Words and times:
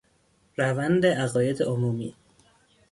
روند 0.57 1.05
عقاید 1.05 1.61
عمومی 1.63 2.13